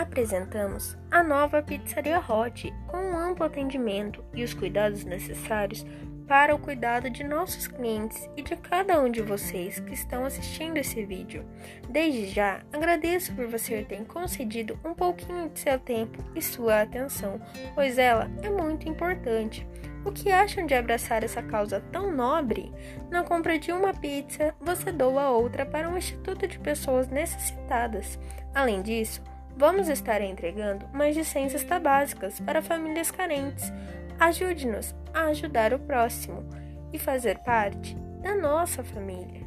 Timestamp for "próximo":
35.78-36.48